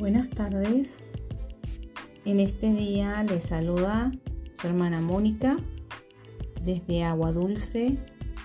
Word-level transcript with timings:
Buenas 0.00 0.30
tardes. 0.30 0.96
En 2.24 2.40
este 2.40 2.72
día 2.72 3.22
les 3.22 3.42
saluda 3.42 4.10
su 4.58 4.66
hermana 4.66 5.02
Mónica 5.02 5.58
desde 6.64 7.02
Agua 7.02 7.32
Dulce, 7.32 7.98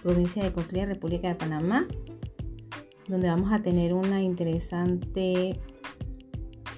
provincia 0.04 0.43
de 0.43 0.52
Coclea, 0.52 0.86
República 0.86 1.29
de 1.29 1.36
Panamá, 1.36 1.88
donde 3.07 3.29
vamos 3.29 3.54
a 3.54 3.61
tener 3.61 3.93
una 3.93 4.21
interesante 4.21 5.57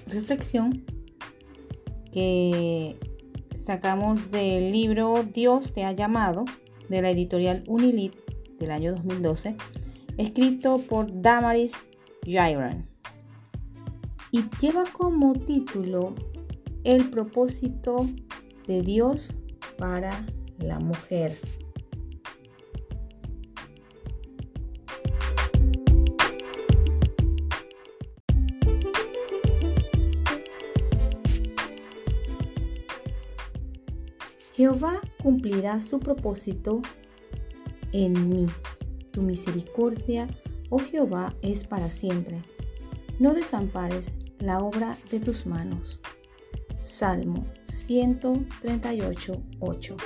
reflexión 0.06 0.84
que 2.12 2.94
sacamos 3.56 4.30
del 4.30 4.70
libro 4.70 5.24
Dios 5.24 5.72
te 5.72 5.82
ha 5.82 5.90
llamado 5.90 6.44
de 6.88 7.02
la 7.02 7.10
editorial 7.10 7.64
Unilit 7.66 8.14
del 8.60 8.70
año 8.70 8.92
2012, 8.92 9.56
escrito 10.18 10.78
por 10.78 11.20
Damaris 11.20 11.72
Jairan 12.24 12.97
y 14.30 14.44
lleva 14.60 14.84
como 14.92 15.32
título 15.34 16.14
El 16.84 17.10
propósito 17.10 18.06
de 18.66 18.82
Dios 18.82 19.32
para 19.76 20.26
la 20.58 20.78
mujer. 20.78 21.38
Jehová 34.58 35.00
cumplirá 35.22 35.80
su 35.80 36.00
propósito 36.00 36.82
en 37.92 38.28
mí. 38.28 38.46
Tu 39.12 39.22
misericordia, 39.22 40.26
oh 40.68 40.80
Jehová, 40.80 41.32
es 41.42 41.62
para 41.62 41.90
siempre. 41.90 42.42
No 43.20 43.34
desampares 43.34 44.10
la 44.40 44.58
obra 44.58 44.96
de 45.10 45.20
tus 45.20 45.46
manos. 45.46 46.00
Salmo 46.80 47.46
138, 47.64 49.42
8. 49.58 49.96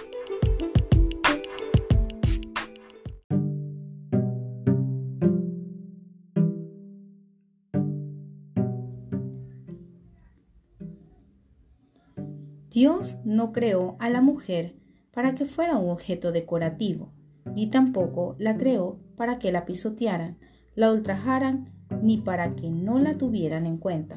Dios 12.70 13.16
no 13.24 13.52
creó 13.52 13.96
a 13.98 14.08
la 14.08 14.22
mujer 14.22 14.76
para 15.12 15.34
que 15.34 15.44
fuera 15.44 15.76
un 15.76 15.90
objeto 15.90 16.32
decorativo, 16.32 17.12
ni 17.54 17.68
tampoco 17.68 18.34
la 18.38 18.56
creó 18.56 18.98
para 19.14 19.38
que 19.38 19.52
la 19.52 19.66
pisotearan, 19.66 20.38
la 20.74 20.90
ultrajaran 20.90 21.70
ni 22.02 22.18
para 22.18 22.54
que 22.56 22.70
no 22.70 22.98
la 22.98 23.16
tuvieran 23.16 23.64
en 23.64 23.78
cuenta. 23.78 24.16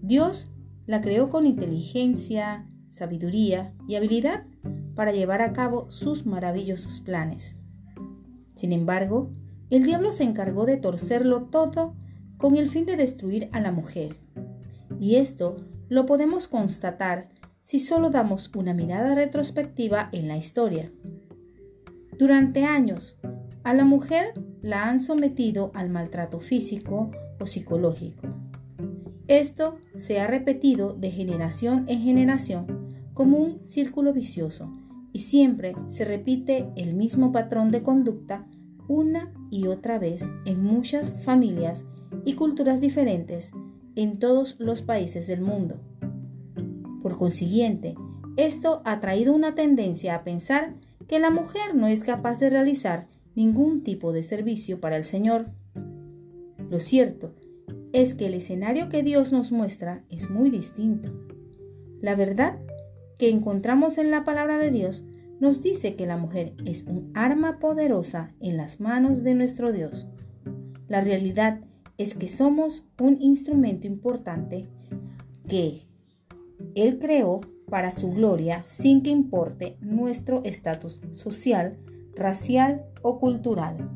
Dios 0.00 0.50
la 0.86 1.00
creó 1.00 1.28
con 1.28 1.46
inteligencia, 1.46 2.66
sabiduría 2.88 3.74
y 3.86 3.96
habilidad 3.96 4.44
para 4.94 5.12
llevar 5.12 5.42
a 5.42 5.52
cabo 5.52 5.90
sus 5.90 6.26
maravillosos 6.26 7.00
planes. 7.00 7.56
Sin 8.54 8.72
embargo, 8.72 9.30
el 9.70 9.84
diablo 9.84 10.12
se 10.12 10.24
encargó 10.24 10.66
de 10.66 10.76
torcerlo 10.76 11.44
todo 11.44 11.94
con 12.38 12.56
el 12.56 12.70
fin 12.70 12.86
de 12.86 12.96
destruir 12.96 13.48
a 13.52 13.60
la 13.60 13.72
mujer. 13.72 14.16
Y 14.98 15.16
esto 15.16 15.56
lo 15.88 16.06
podemos 16.06 16.48
constatar 16.48 17.28
si 17.62 17.78
solo 17.78 18.10
damos 18.10 18.50
una 18.54 18.74
mirada 18.74 19.14
retrospectiva 19.14 20.08
en 20.12 20.28
la 20.28 20.36
historia. 20.36 20.90
Durante 22.18 22.64
años, 22.64 23.16
a 23.62 23.74
la 23.74 23.84
mujer 23.84 24.34
la 24.62 24.88
han 24.88 25.00
sometido 25.00 25.70
al 25.74 25.90
maltrato 25.90 26.40
físico 26.40 27.10
o 27.40 27.46
psicológico. 27.46 28.28
Esto 29.28 29.76
se 29.96 30.20
ha 30.20 30.26
repetido 30.26 30.94
de 30.94 31.10
generación 31.10 31.84
en 31.88 32.02
generación 32.02 32.66
como 33.14 33.38
un 33.38 33.62
círculo 33.62 34.12
vicioso 34.12 34.72
y 35.12 35.20
siempre 35.20 35.74
se 35.88 36.04
repite 36.04 36.68
el 36.76 36.94
mismo 36.94 37.32
patrón 37.32 37.70
de 37.70 37.82
conducta 37.82 38.46
una 38.88 39.32
y 39.50 39.68
otra 39.68 39.98
vez 39.98 40.24
en 40.46 40.62
muchas 40.62 41.12
familias 41.24 41.84
y 42.24 42.34
culturas 42.34 42.80
diferentes 42.80 43.52
en 43.94 44.18
todos 44.18 44.56
los 44.58 44.82
países 44.82 45.26
del 45.26 45.40
mundo. 45.40 45.76
Por 47.02 47.16
consiguiente, 47.16 47.94
esto 48.36 48.82
ha 48.84 49.00
traído 49.00 49.32
una 49.32 49.54
tendencia 49.54 50.16
a 50.16 50.24
pensar 50.24 50.74
que 51.06 51.18
la 51.18 51.30
mujer 51.30 51.74
no 51.74 51.86
es 51.86 52.02
capaz 52.02 52.40
de 52.40 52.50
realizar 52.50 53.06
ningún 53.34 53.82
tipo 53.82 54.12
de 54.12 54.22
servicio 54.22 54.80
para 54.80 54.96
el 54.96 55.04
Señor. 55.04 55.46
Lo 56.68 56.78
cierto 56.78 57.34
es 57.92 58.14
que 58.14 58.26
el 58.26 58.34
escenario 58.34 58.88
que 58.88 59.02
Dios 59.02 59.32
nos 59.32 59.52
muestra 59.52 60.04
es 60.08 60.30
muy 60.30 60.50
distinto. 60.50 61.10
La 62.00 62.14
verdad 62.14 62.58
que 63.18 63.28
encontramos 63.28 63.98
en 63.98 64.10
la 64.10 64.24
palabra 64.24 64.58
de 64.58 64.70
Dios 64.70 65.04
nos 65.40 65.62
dice 65.62 65.96
que 65.96 66.06
la 66.06 66.16
mujer 66.16 66.54
es 66.64 66.84
un 66.84 67.10
arma 67.14 67.58
poderosa 67.58 68.34
en 68.40 68.56
las 68.56 68.80
manos 68.80 69.24
de 69.24 69.34
nuestro 69.34 69.72
Dios. 69.72 70.06
La 70.88 71.00
realidad 71.00 71.60
es 71.98 72.14
que 72.14 72.28
somos 72.28 72.84
un 73.00 73.20
instrumento 73.20 73.86
importante 73.86 74.66
que 75.48 75.86
Él 76.74 76.98
creó 76.98 77.40
para 77.68 77.92
su 77.92 78.10
gloria 78.10 78.62
sin 78.66 79.02
que 79.02 79.10
importe 79.10 79.76
nuestro 79.80 80.42
estatus 80.44 81.00
social, 81.12 81.78
racial 82.14 82.84
o 83.02 83.18
cultural. 83.18 83.88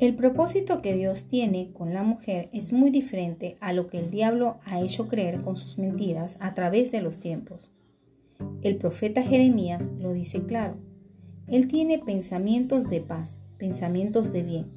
El 0.00 0.14
propósito 0.14 0.80
que 0.80 0.94
Dios 0.94 1.26
tiene 1.26 1.72
con 1.74 1.92
la 1.92 2.02
mujer 2.02 2.48
es 2.54 2.72
muy 2.72 2.88
diferente 2.90 3.58
a 3.60 3.74
lo 3.74 3.88
que 3.88 3.98
el 3.98 4.10
diablo 4.10 4.56
ha 4.64 4.80
hecho 4.80 5.08
creer 5.08 5.42
con 5.42 5.56
sus 5.56 5.76
mentiras 5.76 6.38
a 6.40 6.54
través 6.54 6.90
de 6.90 7.02
los 7.02 7.20
tiempos. 7.20 7.70
El 8.62 8.76
profeta 8.76 9.22
Jeremías 9.22 9.90
lo 9.98 10.14
dice 10.14 10.46
claro. 10.46 10.78
Él 11.48 11.68
tiene 11.68 11.98
pensamientos 11.98 12.88
de 12.88 13.02
paz, 13.02 13.38
pensamientos 13.58 14.32
de 14.32 14.42
bien, 14.42 14.70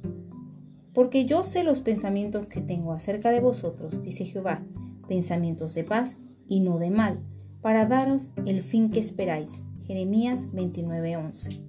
porque 0.94 1.26
yo 1.26 1.44
sé 1.44 1.64
los 1.64 1.80
pensamientos 1.80 2.46
que 2.46 2.60
tengo 2.60 2.92
acerca 2.92 3.30
de 3.30 3.40
vosotros, 3.40 4.02
dice 4.02 4.24
Jehová, 4.24 4.62
pensamientos 5.08 5.74
de 5.74 5.84
paz 5.84 6.16
y 6.48 6.60
no 6.60 6.78
de 6.78 6.90
mal, 6.90 7.20
para 7.60 7.86
daros 7.86 8.30
el 8.46 8.62
fin 8.62 8.90
que 8.90 9.00
esperáis. 9.00 9.60
Jeremías 9.86 10.48
29:11. 10.52 11.60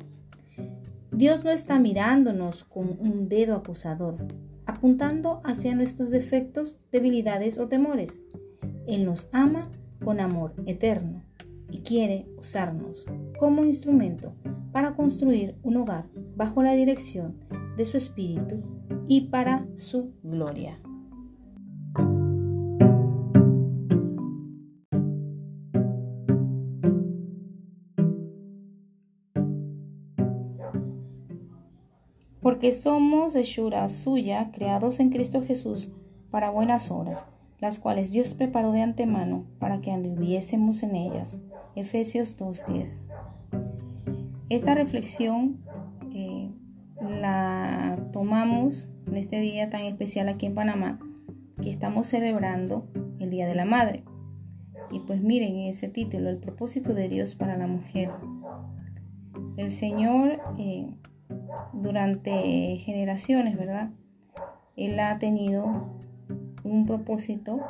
Dios 1.11 1.43
no 1.43 1.51
está 1.51 1.79
mirándonos 1.79 2.63
con 2.65 2.97
un 2.99 3.27
dedo 3.27 3.55
acusador, 3.55 4.17
apuntando 4.65 5.41
hacia 5.43 5.75
nuestros 5.75 6.11
defectos, 6.11 6.79
debilidades 6.91 7.57
o 7.57 7.67
temores. 7.67 8.21
Él 8.87 9.05
nos 9.05 9.27
ama 9.31 9.71
con 10.03 10.19
amor 10.19 10.53
eterno 10.65 11.23
y 11.71 11.79
quiere 11.79 12.27
usarnos 12.37 13.05
como 13.39 13.63
instrumento 13.63 14.33
para 14.71 14.95
construir 14.95 15.55
un 15.63 15.77
hogar 15.77 16.05
bajo 16.35 16.61
la 16.61 16.73
dirección 16.73 17.39
de 17.77 17.85
su 17.85 17.97
espíritu 17.97 18.61
y 19.07 19.21
para 19.29 19.65
su 19.75 20.13
gloria. 20.23 20.79
Porque 32.41 32.71
somos 32.71 33.35
hechura 33.35 33.89
suya, 33.89 34.51
creados 34.51 34.99
en 34.99 35.09
Cristo 35.09 35.41
Jesús 35.41 35.89
para 36.29 36.51
buenas 36.51 36.91
obras, 36.91 37.25
las 37.59 37.79
cuales 37.79 38.11
Dios 38.11 38.35
preparó 38.35 38.71
de 38.71 38.83
antemano 38.83 39.45
para 39.57 39.81
que 39.81 39.91
anduviésemos 39.91 40.83
en 40.83 40.95
ellas. 40.95 41.41
Efesios 41.75 42.37
2.10. 42.37 43.01
Esta 44.49 44.75
reflexión 44.75 45.57
eh, 46.13 46.51
la 47.01 47.97
tomamos 48.13 48.87
en 49.15 49.23
este 49.23 49.39
día 49.39 49.69
tan 49.69 49.81
especial 49.81 50.27
aquí 50.27 50.45
en 50.45 50.55
Panamá, 50.55 50.99
que 51.61 51.71
estamos 51.71 52.07
celebrando 52.07 52.85
el 53.19 53.29
Día 53.29 53.47
de 53.47 53.55
la 53.55 53.63
Madre. 53.63 54.03
Y 54.91 54.99
pues 54.99 55.21
miren 55.21 55.55
ese 55.61 55.87
título, 55.87 56.29
el 56.29 56.37
propósito 56.37 56.93
de 56.93 57.07
Dios 57.07 57.33
para 57.33 57.55
la 57.55 57.65
mujer. 57.65 58.11
El 59.55 59.71
Señor 59.71 60.41
eh, 60.57 60.93
durante 61.71 62.75
generaciones, 62.77 63.57
¿verdad? 63.57 63.91
Él 64.75 64.99
ha 64.99 65.17
tenido 65.17 65.97
un 66.65 66.85
propósito 66.85 67.61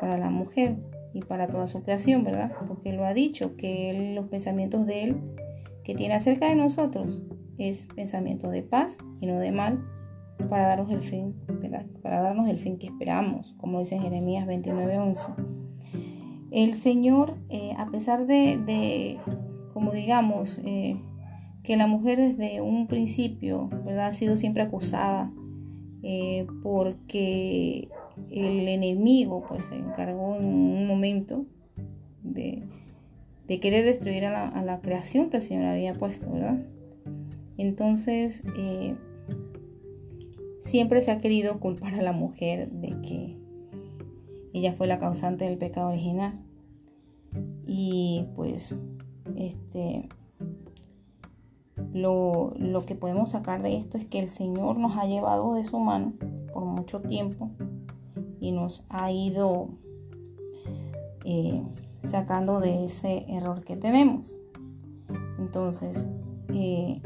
para 0.00 0.16
la 0.16 0.30
mujer 0.30 0.76
y 1.12 1.22
para 1.22 1.48
toda 1.48 1.66
su 1.66 1.82
creación, 1.82 2.22
¿verdad? 2.22 2.52
Porque 2.68 2.92
lo 2.92 3.04
ha 3.04 3.14
dicho, 3.14 3.56
que 3.56 4.12
los 4.14 4.28
pensamientos 4.28 4.86
de 4.86 5.02
Él 5.02 5.16
que 5.82 5.96
tiene 5.96 6.14
acerca 6.14 6.48
de 6.48 6.54
nosotros 6.54 7.20
es 7.58 7.86
pensamiento 7.96 8.48
de 8.48 8.62
paz 8.62 8.98
y 9.20 9.26
no 9.26 9.40
de 9.40 9.50
mal 9.50 9.84
para 10.48 10.68
darnos 10.68 10.90
el 10.90 11.02
fin, 11.02 11.34
Para 12.02 12.22
darnos 12.22 12.48
el 12.48 12.58
fin 12.58 12.78
que 12.78 12.86
esperamos, 12.86 13.54
como 13.58 13.80
dice 13.80 13.98
Jeremías 13.98 14.46
29:11. 14.46 15.34
El 16.50 16.74
Señor, 16.74 17.36
eh, 17.48 17.72
a 17.76 17.86
pesar 17.90 18.26
de, 18.26 19.18
como 19.72 19.92
digamos, 19.92 20.60
eh, 20.64 20.96
que 21.62 21.76
la 21.76 21.86
mujer 21.86 22.18
desde 22.18 22.60
un 22.60 22.86
principio, 22.86 23.68
¿verdad? 23.84 24.08
Ha 24.08 24.12
sido 24.12 24.36
siempre 24.36 24.62
acusada 24.62 25.32
eh, 26.02 26.46
porque 26.62 27.88
el 28.30 28.68
enemigo, 28.68 29.44
pues, 29.48 29.66
se 29.66 29.74
encargó 29.74 30.36
en 30.36 30.46
un 30.46 30.86
momento 30.86 31.44
de, 32.22 32.62
querer 33.60 33.84
destruir 33.84 34.24
a 34.26 34.62
la, 34.62 34.80
creación 34.80 35.30
que 35.30 35.38
el 35.38 35.42
Señor 35.42 35.64
había 35.64 35.94
puesto, 35.94 36.30
¿verdad? 36.30 36.58
Entonces, 37.58 38.44
siempre 40.66 41.00
se 41.00 41.12
ha 41.12 41.18
querido 41.18 41.60
culpar 41.60 41.94
a 41.94 42.02
la 42.02 42.12
mujer 42.12 42.70
de 42.70 42.88
que 43.00 43.36
ella 44.52 44.72
fue 44.72 44.86
la 44.86 44.98
causante 44.98 45.44
del 45.44 45.58
pecado 45.58 45.88
original. 45.88 46.40
Y 47.66 48.26
pues, 48.34 48.76
este, 49.36 50.08
lo, 51.92 52.52
que 52.86 52.94
podemos 52.94 53.30
sacar 53.30 53.62
de 53.62 53.76
esto 53.76 53.96
es 53.96 54.06
que 54.06 54.18
el 54.18 54.28
Señor 54.28 54.78
nos 54.78 54.96
ha 54.96 55.06
llevado 55.06 55.54
de 55.54 55.64
su 55.64 55.78
mano 55.78 56.14
por 56.52 56.64
mucho 56.64 57.00
tiempo 57.00 57.50
y 58.40 58.52
nos 58.52 58.84
ha 58.88 59.12
ido 59.12 59.68
eh, 61.24 61.62
sacando 62.02 62.60
de 62.60 62.86
ese 62.86 63.24
error 63.28 63.62
que 63.64 63.76
tenemos. 63.76 64.36
Entonces, 65.38 66.08
eh, 66.48 67.00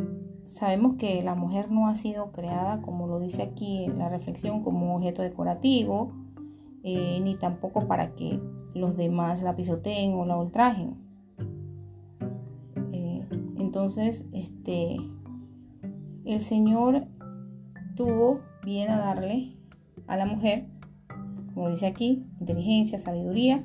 sabemos 0.50 0.96
que 0.96 1.22
la 1.22 1.34
mujer 1.34 1.70
no 1.70 1.88
ha 1.88 1.94
sido 1.94 2.32
creada, 2.32 2.82
como 2.82 3.06
lo 3.06 3.20
dice 3.20 3.42
aquí 3.42 3.86
la 3.96 4.08
reflexión, 4.08 4.62
como 4.62 4.96
objeto 4.96 5.22
decorativo, 5.22 6.12
eh, 6.82 7.20
ni 7.22 7.36
tampoco 7.36 7.86
para 7.86 8.14
que 8.14 8.40
los 8.74 8.96
demás 8.96 9.42
la 9.42 9.54
pisoteen 9.54 10.14
o 10.14 10.26
la 10.26 10.36
ultrajen. 10.36 10.96
Eh, 12.92 13.28
entonces, 13.58 14.24
este, 14.32 14.96
el 16.24 16.40
Señor 16.40 17.06
tuvo 17.94 18.40
bien 18.64 18.90
a 18.90 18.98
darle 18.98 19.56
a 20.08 20.16
la 20.16 20.26
mujer, 20.26 20.66
como 21.54 21.70
dice 21.70 21.86
aquí, 21.86 22.26
inteligencia, 22.40 22.98
sabiduría 22.98 23.58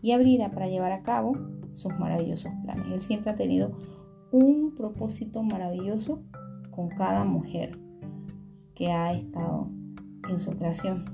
y 0.00 0.12
habilidad 0.12 0.52
para 0.52 0.68
llevar 0.68 0.92
a 0.92 1.02
cabo 1.02 1.32
sus 1.72 1.92
maravillosos 1.98 2.52
planes. 2.62 2.86
Él 2.92 3.02
siempre 3.02 3.32
ha 3.32 3.34
tenido 3.34 3.72
un 4.32 4.74
propósito 4.74 5.42
maravilloso 5.42 6.22
con 6.70 6.88
cada 6.88 7.24
mujer 7.24 7.78
que 8.74 8.90
ha 8.90 9.12
estado 9.12 9.68
en 10.28 10.38
su 10.38 10.52
creación. 10.52 11.04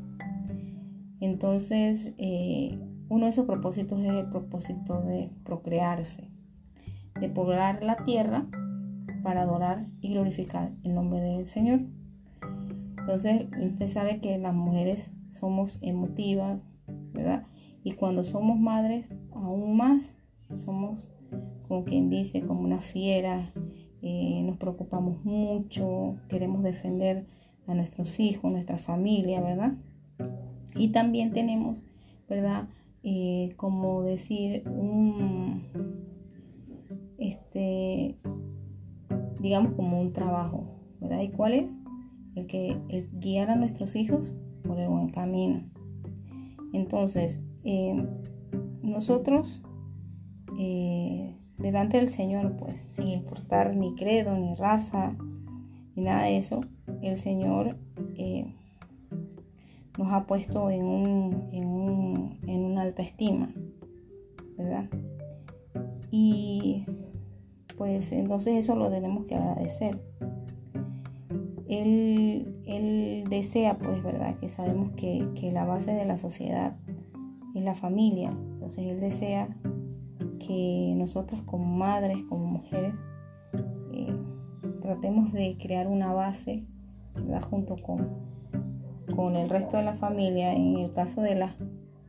Entonces, 1.20 2.14
eh, 2.18 2.78
uno 3.08 3.24
de 3.24 3.30
esos 3.30 3.46
propósitos 3.46 4.00
es 4.00 4.12
el 4.12 4.26
propósito 4.26 5.00
de 5.02 5.30
procrearse, 5.44 6.30
de 7.18 7.28
poblar 7.28 7.82
la 7.82 7.96
tierra 7.96 8.46
para 9.22 9.42
adorar 9.42 9.86
y 10.00 10.12
glorificar 10.12 10.72
el 10.84 10.94
nombre 10.94 11.20
del 11.20 11.46
Señor. 11.46 11.80
Entonces, 12.98 13.46
usted 13.60 13.86
sabe 13.86 14.20
que 14.20 14.36
las 14.38 14.54
mujeres 14.54 15.12
somos 15.28 15.78
emotivas, 15.80 16.60
¿verdad? 17.12 17.46
Y 17.82 17.92
cuando 17.92 18.24
somos 18.24 18.58
madres, 18.58 19.14
aún 19.32 19.76
más, 19.76 20.12
somos 20.50 21.08
como 21.68 21.84
quien 21.84 22.10
dice, 22.10 22.42
como 22.42 22.62
una 22.62 22.80
fiera, 22.80 23.52
eh, 24.02 24.42
nos 24.44 24.56
preocupamos 24.56 25.24
mucho, 25.24 26.16
queremos 26.28 26.62
defender 26.62 27.26
a 27.66 27.74
nuestros 27.74 28.20
hijos, 28.20 28.52
nuestra 28.52 28.78
familia, 28.78 29.40
¿verdad? 29.40 29.74
Y 30.76 30.88
también 30.88 31.32
tenemos, 31.32 31.82
¿verdad? 32.28 32.68
Eh, 33.02 33.54
como 33.56 34.02
decir, 34.02 34.62
un, 34.68 35.64
este, 37.18 38.16
digamos 39.40 39.72
como 39.74 40.00
un 40.00 40.12
trabajo, 40.12 40.64
¿verdad? 41.00 41.22
¿Y 41.22 41.30
cuál 41.30 41.54
es? 41.54 41.76
El 42.34 42.46
que 42.46 42.76
el 42.88 43.08
guiar 43.12 43.50
a 43.50 43.56
nuestros 43.56 43.96
hijos 43.96 44.34
por 44.62 44.78
el 44.78 44.88
buen 44.88 45.08
camino. 45.08 45.62
Entonces, 46.72 47.40
eh, 47.64 48.06
nosotros 48.82 49.62
delante 51.58 51.96
del 51.96 52.08
Señor, 52.08 52.56
pues, 52.56 52.74
sin 52.96 53.08
importar 53.08 53.74
ni 53.74 53.94
credo, 53.94 54.36
ni 54.36 54.54
raza, 54.54 55.14
ni 55.94 56.04
nada 56.04 56.24
de 56.24 56.36
eso, 56.36 56.60
el 57.02 57.16
Señor 57.16 57.76
eh, 58.16 58.54
nos 59.98 60.12
ha 60.12 60.26
puesto 60.26 60.70
en, 60.70 60.84
un, 60.84 61.48
en, 61.52 61.66
un, 61.66 62.38
en 62.46 62.64
una 62.64 62.82
alta 62.82 63.02
estima, 63.02 63.50
¿verdad? 64.56 64.88
Y 66.10 66.84
pues 67.76 68.12
entonces 68.12 68.56
eso 68.56 68.74
lo 68.74 68.90
tenemos 68.90 69.24
que 69.24 69.34
agradecer. 69.34 70.00
Él, 71.68 72.52
desea, 73.28 73.76
pues, 73.76 74.02
¿verdad? 74.02 74.38
Que 74.38 74.48
sabemos 74.48 74.90
que, 74.92 75.28
que 75.34 75.50
la 75.50 75.64
base 75.64 75.92
de 75.92 76.04
la 76.04 76.16
sociedad 76.16 76.76
es 77.54 77.62
la 77.62 77.74
familia. 77.74 78.30
Entonces 78.30 78.78
Él 78.86 79.00
desea 79.00 79.48
que 80.38 80.94
nosotros 80.96 81.42
como 81.42 81.64
madres, 81.64 82.22
como 82.28 82.46
mujeres, 82.46 82.94
eh, 83.92 84.16
tratemos 84.80 85.32
de 85.32 85.56
crear 85.58 85.86
una 85.88 86.12
base 86.12 86.64
junto 87.50 87.76
con, 87.76 88.08
con 89.14 89.36
el 89.36 89.48
resto 89.48 89.76
de 89.76 89.82
la 89.82 89.94
familia, 89.94 90.52
en 90.52 90.78
el 90.78 90.92
caso 90.92 91.22
de, 91.22 91.34
las 91.34 91.56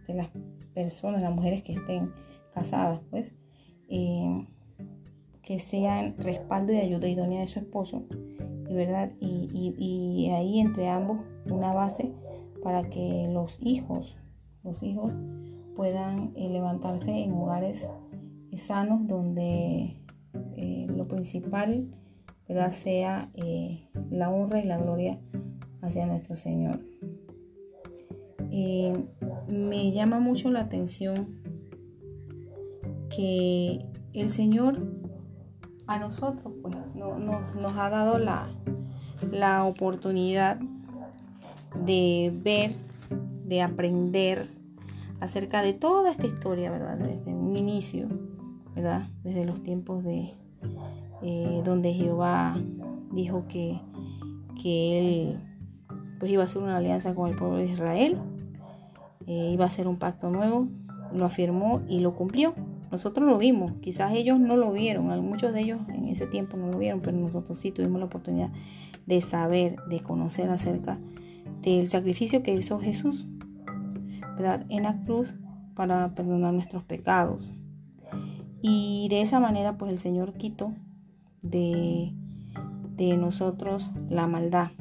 de 0.07 0.13
las 0.13 0.29
personas, 0.73 1.21
las 1.21 1.33
mujeres 1.33 1.61
que 1.63 1.73
estén 1.73 2.11
casadas, 2.53 2.99
pues, 3.09 3.33
eh, 3.89 4.47
que 5.41 5.59
sean 5.59 6.15
respaldo 6.17 6.73
y 6.73 6.77
ayuda 6.77 7.07
idónea 7.07 7.41
de 7.41 7.47
su 7.47 7.59
esposo, 7.59 8.03
¿verdad? 8.69 9.11
Y, 9.19 9.47
y 9.77 10.29
ahí 10.31 10.59
entre 10.59 10.89
ambos 10.89 11.19
una 11.49 11.73
base 11.73 12.11
para 12.63 12.89
que 12.89 13.29
los 13.31 13.59
hijos, 13.61 14.17
los 14.63 14.83
hijos 14.83 15.17
puedan 15.75 16.33
eh, 16.35 16.49
levantarse 16.49 17.11
en 17.11 17.31
hogares 17.33 17.87
sanos 18.55 19.07
donde 19.07 19.97
eh, 20.55 20.87
lo 20.89 21.07
principal 21.07 21.87
¿verdad? 22.47 22.71
sea 22.71 23.29
eh, 23.33 23.87
la 24.09 24.29
honra 24.29 24.59
y 24.59 24.65
la 24.65 24.77
gloria 24.77 25.19
hacia 25.81 26.05
nuestro 26.05 26.35
Señor. 26.35 26.79
me 28.49 29.91
llama 29.91 30.19
mucho 30.19 30.49
la 30.49 30.61
atención 30.61 31.41
que 33.15 33.85
el 34.13 34.31
Señor 34.31 34.81
a 35.87 35.99
nosotros 35.99 36.53
pues, 36.61 36.75
nos 36.95 37.77
ha 37.77 37.89
dado 37.89 38.19
la, 38.19 38.49
la 39.31 39.63
oportunidad 39.65 40.59
de 41.85 42.33
ver, 42.43 42.75
de 43.43 43.61
aprender 43.61 44.49
acerca 45.19 45.61
de 45.61 45.73
toda 45.73 46.11
esta 46.11 46.27
historia, 46.27 46.71
¿verdad? 46.71 46.97
Desde 46.97 47.33
un 47.33 47.55
inicio 47.55 48.07
desde 49.23 49.45
los 49.45 49.63
tiempos 49.63 50.03
de 50.03 50.31
eh, 51.21 51.61
donde 51.65 51.93
Jehová 51.93 52.55
dijo 53.11 53.45
que, 53.47 53.79
él 54.63 55.39
pues 56.19 56.31
iba 56.31 56.41
a 56.41 56.45
hacer 56.45 56.61
una 56.61 56.77
alianza 56.77 57.15
con 57.15 57.29
el 57.29 57.37
pueblo 57.37 57.57
de 57.57 57.65
Israel, 57.65 58.17
eh, 59.27 59.51
iba 59.53 59.63
a 59.63 59.67
hacer 59.67 59.87
un 59.87 59.97
pacto 59.97 60.29
nuevo, 60.29 60.67
lo 61.13 61.25
afirmó 61.25 61.81
y 61.87 61.99
lo 61.99 62.15
cumplió. 62.15 62.53
Nosotros 62.91 63.27
lo 63.27 63.37
vimos, 63.37 63.73
quizás 63.81 64.13
ellos 64.13 64.39
no 64.39 64.57
lo 64.57 64.71
vieron, 64.71 65.07
muchos 65.25 65.53
de 65.53 65.61
ellos 65.61 65.79
en 65.89 66.07
ese 66.07 66.25
tiempo 66.25 66.57
no 66.57 66.67
lo 66.71 66.77
vieron, 66.77 67.01
pero 67.01 67.17
nosotros 67.17 67.57
sí 67.57 67.71
tuvimos 67.71 67.99
la 67.99 68.05
oportunidad 68.05 68.49
de 69.05 69.21
saber, 69.21 69.77
de 69.89 70.01
conocer 70.01 70.49
acerca 70.49 70.97
del 71.61 71.87
sacrificio 71.87 72.43
que 72.43 72.53
hizo 72.53 72.79
Jesús. 72.79 73.27
En 74.69 74.83
la 74.83 75.03
cruz 75.03 75.33
para 75.75 76.13
perdonar 76.13 76.53
nuestros 76.53 76.83
pecados. 76.83 77.53
Y 78.61 79.07
de 79.09 79.21
esa 79.21 79.39
manera 79.39 79.77
pues 79.77 79.91
el 79.91 79.99
Señor 79.99 80.33
quitó 80.33 80.73
de, 81.41 82.13
de 82.95 83.17
nosotros 83.17 83.91
la 84.09 84.27
maldad. 84.27 84.71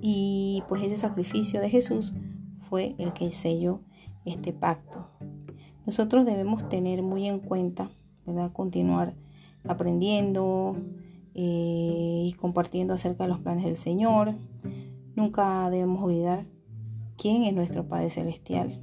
Y 0.00 0.62
pues 0.68 0.82
ese 0.82 0.96
sacrificio 0.96 1.60
de 1.60 1.70
Jesús 1.70 2.14
fue 2.68 2.94
el 2.98 3.12
que 3.12 3.30
selló 3.30 3.80
este 4.24 4.52
pacto. 4.52 5.06
Nosotros 5.86 6.24
debemos 6.24 6.68
tener 6.68 7.02
muy 7.02 7.26
en 7.28 7.40
cuenta, 7.40 7.90
¿verdad? 8.24 8.52
Continuar 8.52 9.14
aprendiendo 9.64 10.76
eh, 11.34 12.26
y 12.28 12.32
compartiendo 12.34 12.94
acerca 12.94 13.24
de 13.24 13.30
los 13.30 13.40
planes 13.40 13.64
del 13.64 13.76
Señor. 13.76 14.34
Nunca 15.14 15.68
debemos 15.70 16.02
olvidar 16.02 16.46
quién 17.16 17.44
es 17.44 17.54
nuestro 17.54 17.86
Padre 17.86 18.10
Celestial, 18.10 18.80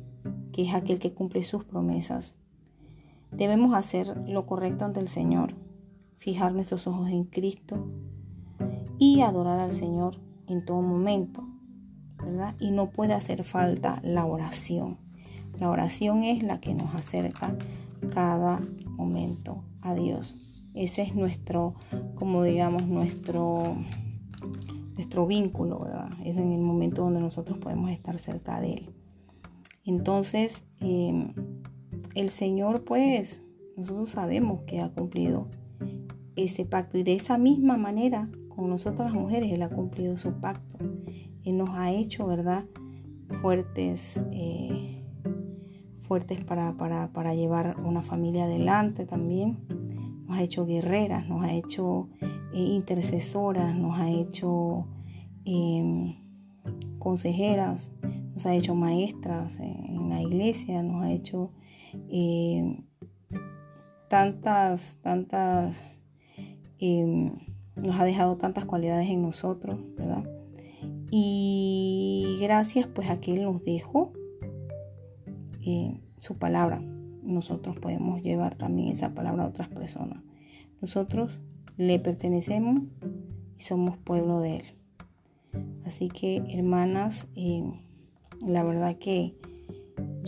que 0.52 0.64
es 0.64 0.74
aquel 0.74 1.00
que 1.00 1.14
cumple 1.14 1.44
sus 1.44 1.64
promesas 1.64 2.36
Debemos 3.32 3.74
hacer 3.74 4.16
lo 4.28 4.46
correcto 4.46 4.86
ante 4.86 5.00
el 5.00 5.08
Señor, 5.08 5.56
fijar 6.18 6.54
nuestros 6.54 6.88
ojos 6.88 7.10
en 7.10 7.24
Cristo 7.26 7.88
y 8.98 9.22
adorar 9.22 9.60
al 9.60 9.74
Señor 9.74 10.18
en 10.48 10.66
todo 10.66 10.82
momento, 10.82 11.48
¿verdad? 12.18 12.56
Y 12.60 12.72
no 12.72 12.90
puede 12.90 13.14
hacer 13.14 13.44
falta 13.44 14.00
la 14.04 14.26
oración. 14.26 14.98
nuestra 15.60 15.70
oración 15.70 16.24
es 16.24 16.44
la 16.44 16.60
que 16.60 16.74
nos 16.74 16.94
acerca 16.96 17.56
cada 18.14 18.62
momento 18.86 19.64
a 19.82 19.94
Dios. 19.94 20.36
Ese 20.74 21.02
es 21.02 21.16
nuestro, 21.16 21.76
como 22.16 22.44
digamos, 22.44 22.88
nuestro, 22.88 23.64
nuestro 24.96 25.28
vínculo, 25.28 25.80
¿verdad? 25.80 26.10
Es 26.24 26.38
en 26.38 26.52
el 26.52 26.62
momento 26.62 27.04
donde 27.04 27.20
nosotros 27.20 27.58
podemos 27.58 27.92
estar 27.92 28.18
cerca 28.20 28.60
de 28.60 28.74
Él. 28.74 28.90
Entonces, 29.86 30.64
em, 30.80 31.34
el 32.16 32.30
Señor, 32.30 32.84
pues, 32.84 33.44
nosotros 33.78 34.10
sabemos 34.10 34.62
que 34.62 34.80
ha 34.82 34.90
cumplido 34.90 35.48
ese 36.36 36.66
pacto 36.66 36.98
y 36.98 37.04
de 37.04 37.14
esa 37.14 37.38
misma 37.38 37.78
manera 37.78 38.30
con 38.50 38.70
nosotros 38.70 39.12
las 39.12 39.14
mujeres 39.14 39.52
Él 39.52 39.62
ha 39.62 39.70
cumplido 39.70 40.18
su 40.18 40.34
pacto. 40.40 40.78
Él 41.44 41.58
nos 41.58 41.70
ha 41.70 41.92
hecho, 41.92 42.28
¿verdad? 42.28 42.66
Fuertes, 43.42 44.22
eh, 44.32 45.04
fuertes 46.02 46.44
para, 46.44 46.76
para, 46.76 47.34
llevar 47.36 47.78
una 47.80 48.02
familia 48.02 48.46
adelante 48.46 49.06
también. 49.06 49.60
Nos 50.28 50.38
ha 50.38 50.44
hecho 50.44 50.66
guerreras, 50.66 51.28
nos 51.28 51.44
ha 51.44 51.54
hecho 51.54 52.10
eh, 52.20 52.60
intercesoras, 52.60 53.76
nos 53.78 53.98
ha 53.98 54.10
hecho 54.10 54.88
em, 55.46 56.16
consejeras, 57.00 57.92
nos 58.34 58.46
ha 58.46 58.56
hecho 58.56 58.76
maestras 58.76 59.58
en 59.60 60.10
la 60.10 60.22
iglesia, 60.22 60.84
nos 60.84 61.04
ha 61.04 61.12
hecho 61.12 61.52
tantas, 64.08 64.98
tantas, 65.02 65.76
nos 66.80 68.00
ha 68.00 68.06
dejado 68.06 68.38
tantas 68.38 68.66
cualidades 68.66 69.10
en 69.10 69.22
nosotros, 69.22 69.80
¿verdad? 69.96 70.24
Y 71.12 72.38
gracias 72.42 72.88
pues 72.88 73.10
a 73.10 73.20
que 73.20 73.34
Él 73.34 73.44
nos 73.44 73.64
dejó 73.64 74.14
eh, 75.66 76.00
su 76.20 76.38
palabra, 76.38 76.82
nosotros 77.24 77.78
podemos 77.78 78.22
llevar 78.22 78.56
también 78.56 78.90
esa 78.90 79.14
palabra 79.14 79.44
a 79.44 79.48
otras 79.48 79.70
personas. 79.70 80.24
Nosotros 80.82 81.32
le 81.78 82.00
pertenecemos 82.00 82.94
y 83.58 83.62
somos 83.62 83.98
pueblo 83.98 84.40
de 84.40 84.58
Él. 84.58 84.66
Así 85.86 86.10
que 86.10 86.38
hermanas, 86.58 87.28
eh, 87.36 87.64
la 88.46 88.64
verdad 88.64 88.98
que 88.98 89.36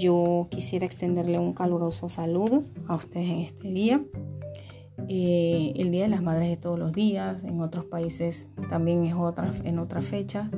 yo 0.02 0.48
quisiera 0.50 0.86
extenderle 0.86 1.38
un 1.38 1.54
caluroso 1.54 2.10
saludo 2.10 2.64
a 2.88 2.96
ustedes 2.96 3.30
en 3.30 3.40
este 3.40 3.72
día. 3.72 4.02
Eh, 5.08 5.74
el 5.76 5.92
Día 5.92 6.04
de 6.04 6.10
las 6.10 6.24
Madres 6.24 6.50
de 6.50 6.58
todos 6.58 6.80
los 6.80 6.92
días, 6.92 7.44
en 7.44 7.62
otros 7.62 7.86
países 7.86 8.48
también 8.70 9.06
es 9.06 9.14
otra, 9.14 9.54
en 9.64 9.78
otra 9.78 10.02
fecha, 10.02 10.50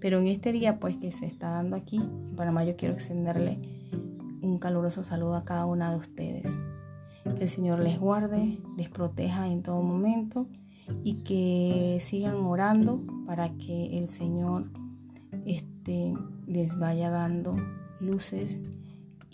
pero 0.00 0.18
en 0.18 0.28
este 0.28 0.52
día 0.52 0.78
pues 0.78 0.96
que 0.96 1.12
se 1.12 1.26
está 1.26 1.50
dando 1.50 1.76
aquí 1.76 1.96
en 1.96 2.36
Panamá 2.36 2.64
yo 2.64 2.76
quiero 2.76 2.94
extenderle 2.94 3.58
un 4.40 4.58
caluroso 4.58 5.02
saludo 5.02 5.34
a 5.34 5.44
cada 5.44 5.66
una 5.66 5.90
de 5.90 5.98
ustedes. 5.98 6.58
Que 7.24 7.44
el 7.44 7.48
Señor 7.48 7.80
les 7.80 7.98
guarde, 7.98 8.58
les 8.76 8.88
proteja 8.88 9.48
en 9.48 9.62
todo 9.62 9.82
momento 9.82 10.46
y 11.02 11.14
que 11.24 11.98
sigan 12.00 12.36
orando 12.36 13.02
para 13.26 13.50
que 13.58 13.98
el 13.98 14.08
Señor 14.08 14.70
este, 15.44 16.14
les 16.46 16.78
vaya 16.78 17.10
dando 17.10 17.56
luces 18.00 18.60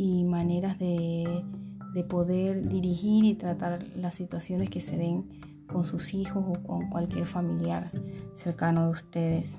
y 0.02 0.24
maneras 0.24 0.78
de 0.78 1.44
de 1.92 2.04
poder 2.04 2.68
dirigir 2.68 3.24
y 3.24 3.34
tratar 3.34 3.86
las 3.96 4.14
situaciones 4.14 4.70
que 4.70 4.80
se 4.80 4.96
den 4.96 5.28
con 5.66 5.84
sus 5.84 6.14
hijos 6.14 6.44
o 6.46 6.62
con 6.62 6.88
cualquier 6.88 7.26
familiar 7.26 7.90
cercano 8.34 8.84
de 8.84 8.90
ustedes. 8.90 9.50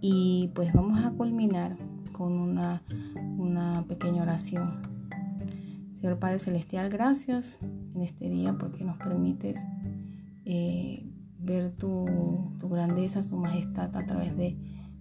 Y 0.00 0.50
pues 0.54 0.72
vamos 0.72 1.04
a 1.04 1.10
culminar 1.10 1.76
con 2.12 2.32
una, 2.32 2.82
una 3.36 3.84
pequeña 3.88 4.22
oración. 4.22 4.82
Señor 5.94 6.18
Padre 6.18 6.38
Celestial, 6.38 6.88
gracias 6.90 7.58
en 7.62 8.02
este 8.02 8.28
día 8.28 8.56
porque 8.58 8.84
nos 8.84 8.98
permites 8.98 9.60
eh, 10.44 11.06
ver 11.38 11.72
tu, 11.72 12.54
tu, 12.60 12.68
grandeza, 12.68 13.22
tu 13.22 13.36
majestad 13.36 13.96
a 13.96 14.04
través 14.04 14.36
de, 14.36 14.56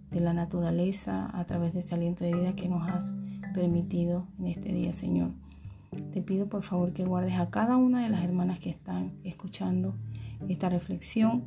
de 0.09 0.19
la 0.19 0.33
naturaleza, 0.33 1.29
a 1.37 1.45
través 1.45 1.73
de 1.73 1.79
ese 1.79 1.95
aliento 1.95 2.23
de 2.23 2.33
vida 2.33 2.55
que 2.55 2.69
nos 2.69 2.87
has 2.87 3.11
permitido 3.53 4.27
en 4.39 4.47
este 4.47 4.73
día, 4.73 4.91
Señor. 4.91 5.31
Te 6.11 6.21
pido 6.21 6.47
por 6.47 6.63
favor 6.63 6.91
que 6.93 7.05
guardes 7.05 7.39
a 7.39 7.49
cada 7.49 7.77
una 7.77 8.03
de 8.03 8.09
las 8.09 8.23
hermanas 8.23 8.59
que 8.59 8.69
están 8.69 9.13
escuchando 9.23 9.95
esta 10.49 10.69
reflexión. 10.69 11.43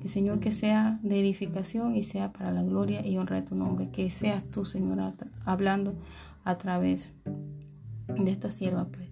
Que 0.00 0.08
Señor 0.08 0.40
que 0.40 0.52
sea 0.52 0.98
de 1.02 1.20
edificación 1.20 1.96
y 1.96 2.02
sea 2.02 2.32
para 2.32 2.50
la 2.50 2.62
gloria 2.62 3.06
y 3.06 3.16
honra 3.16 3.36
de 3.36 3.42
tu 3.42 3.54
nombre. 3.54 3.90
Que 3.90 4.10
seas 4.10 4.44
tú, 4.44 4.64
Señor, 4.64 5.14
hablando 5.44 5.94
a 6.44 6.58
través 6.58 7.14
de 8.08 8.30
esta 8.30 8.50
sierva. 8.50 8.86
Pues, 8.86 9.08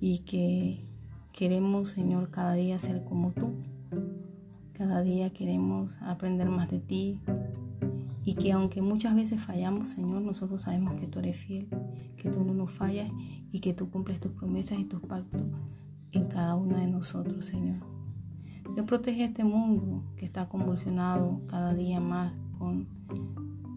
y 0.00 0.20
que 0.20 0.84
queremos, 1.32 1.90
Señor, 1.90 2.30
cada 2.30 2.54
día 2.54 2.78
ser 2.78 3.04
como 3.04 3.32
tú. 3.32 3.54
Cada 4.72 5.02
día 5.02 5.30
queremos 5.30 5.98
aprender 6.00 6.48
más 6.48 6.70
de 6.70 6.80
ti, 6.80 7.20
y 8.24 8.34
que 8.34 8.52
aunque 8.52 8.82
muchas 8.82 9.14
veces 9.14 9.40
fallamos, 9.40 9.90
Señor, 9.90 10.22
nosotros 10.22 10.62
sabemos 10.62 11.00
que 11.00 11.06
tú 11.06 11.20
eres 11.20 11.36
fiel, 11.36 11.68
que 12.16 12.30
tú 12.30 12.44
no 12.44 12.52
nos 12.52 12.70
fallas 12.70 13.10
y 13.50 13.60
que 13.60 13.72
tú 13.72 13.90
cumples 13.90 14.20
tus 14.20 14.32
promesas 14.32 14.78
y 14.78 14.84
tus 14.84 15.00
pactos 15.00 15.42
en 16.12 16.26
cada 16.26 16.54
uno 16.54 16.76
de 16.76 16.86
nosotros, 16.86 17.46
Señor. 17.46 17.78
Dios 18.74 18.86
protege 18.86 19.24
este 19.24 19.42
mundo 19.42 20.04
que 20.16 20.24
está 20.24 20.48
convulsionado 20.48 21.40
cada 21.48 21.74
día 21.74 21.98
más 21.98 22.32
con, 22.58 22.86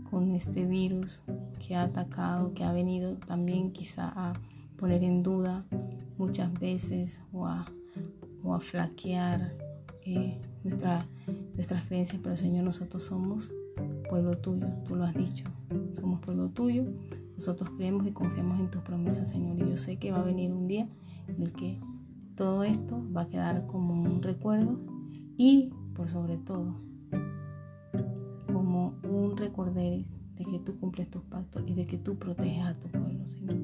con 0.10 0.36
este 0.36 0.66
virus 0.66 1.22
que 1.66 1.76
ha 1.76 1.84
atacado, 1.84 2.54
que 2.54 2.64
ha 2.64 2.74
venido 2.74 3.16
también 3.16 3.72
quizá 3.72 4.12
a 4.16 4.34
poner 4.78 5.04
en 5.04 5.24
duda 5.24 5.66
muchas 6.18 6.54
veces 6.54 7.22
o 7.32 7.48
a, 7.48 7.66
o 8.44 8.54
a 8.54 8.60
flaquear 8.60 9.56
eh, 10.06 10.40
nuestras 10.64 11.84
creencias, 11.88 12.20
pero 12.22 12.36
Señor, 12.36 12.66
nosotros 12.66 13.04
somos 13.04 13.54
pueblo 14.10 14.32
tuyo, 14.38 14.68
tú 14.88 14.96
lo 14.96 15.04
has 15.04 15.14
dicho, 15.14 15.46
somos 15.94 16.20
pueblo 16.20 16.50
tuyo, 16.50 16.86
nosotros 17.36 17.70
creemos 17.78 18.06
y 18.08 18.12
confiamos 18.12 18.60
en 18.60 18.70
tus 18.70 18.82
promesas, 18.82 19.30
Señor, 19.30 19.58
y 19.58 19.70
yo 19.70 19.78
sé 19.78 19.98
que 19.98 20.12
va 20.12 20.20
a 20.20 20.24
venir 20.24 20.52
un 20.52 20.68
día 20.68 20.88
en 21.28 21.42
el 21.42 21.52
que 21.54 21.80
todo 22.36 22.64
esto 22.64 23.02
va 23.16 23.22
a 23.22 23.30
quedar 23.30 23.66
como 23.68 23.94
un 23.94 24.22
recuerdo 24.22 24.80
y, 25.38 25.72
por 25.96 26.10
sobre 26.10 26.38
todo, 26.38 26.76
como 28.52 28.96
un 29.04 29.38
recordar 29.38 29.76
de 29.76 30.46
que 30.46 30.60
tú 30.60 30.78
cumples 30.80 31.10
tus 31.10 31.24
pactos 31.24 31.64
y 31.66 31.74
de 31.74 31.86
que 31.86 31.98
tú 31.98 32.18
proteges 32.18 32.66
a 32.66 32.80
tu 32.80 32.88
pueblo, 32.90 33.26
Señor. 33.28 33.58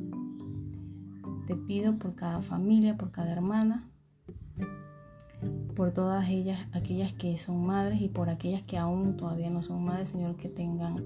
Te 1.48 1.56
pido 1.56 1.98
por 1.98 2.16
cada 2.16 2.42
familia, 2.42 2.98
por 2.98 3.12
cada 3.12 3.32
hermana, 3.32 3.88
por 5.79 5.93
todas 5.93 6.27
ellas, 6.27 6.59
aquellas 6.74 7.13
que 7.13 7.38
son 7.38 7.65
madres 7.65 8.01
y 8.01 8.09
por 8.09 8.29
aquellas 8.29 8.62
que 8.63 8.77
aún 8.77 9.15
todavía 9.15 9.50
no 9.50 9.62
son 9.62 9.86
madres, 9.86 10.09
Señor, 10.09 10.36
que 10.36 10.50
tengan 10.50 10.98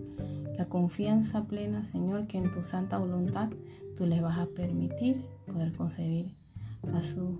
la 0.58 0.66
confianza 0.66 1.44
plena, 1.44 1.84
Señor, 1.84 2.26
que 2.26 2.40
en 2.40 2.52
tu 2.52 2.64
santa 2.64 2.98
voluntad 2.98 3.52
tú 3.96 4.08
les 4.08 4.20
vas 4.20 4.40
a 4.40 4.48
permitir 4.48 5.24
poder 5.46 5.78
concebir 5.78 6.32
a 6.92 7.04
sus 7.04 7.38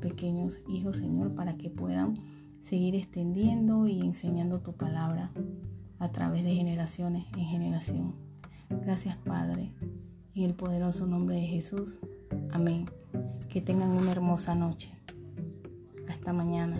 pequeños 0.00 0.60
hijos, 0.68 0.98
Señor, 0.98 1.34
para 1.34 1.56
que 1.56 1.70
puedan 1.70 2.14
seguir 2.60 2.94
extendiendo 2.94 3.88
y 3.88 4.02
enseñando 4.02 4.60
tu 4.60 4.72
palabra 4.72 5.32
a 5.98 6.12
través 6.12 6.44
de 6.44 6.54
generaciones 6.54 7.26
en 7.36 7.46
generación. 7.46 8.14
Gracias, 8.70 9.16
Padre, 9.16 9.72
en 10.36 10.44
el 10.44 10.54
poderoso 10.54 11.04
nombre 11.04 11.34
de 11.34 11.48
Jesús. 11.48 11.98
Amén. 12.52 12.84
Que 13.48 13.60
tengan 13.60 13.90
una 13.90 14.12
hermosa 14.12 14.54
noche. 14.54 14.95
Hasta 16.08 16.32
mañana. 16.32 16.76